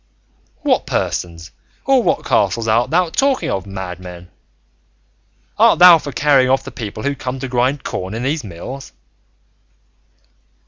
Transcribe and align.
"What 0.63 0.87
persons 0.87 1.51
or 1.85 2.01
what 2.01 2.25
castle 2.25 2.67
art 2.67 2.89
thou 2.89 3.09
talking 3.11 3.51
of, 3.51 3.67
madman? 3.67 4.31
Art 5.59 5.77
thou 5.77 5.99
for 5.99 6.11
carrying 6.11 6.49
off 6.49 6.63
the 6.63 6.71
people 6.71 7.03
who 7.03 7.13
come 7.13 7.37
to 7.39 7.47
grind 7.47 7.83
corn 7.83 8.15
in 8.15 8.23
these 8.23 8.43
mills?" 8.43 8.93